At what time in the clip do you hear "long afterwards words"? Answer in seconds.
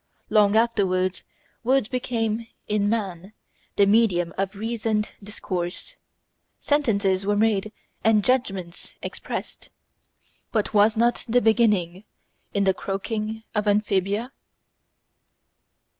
0.31-1.87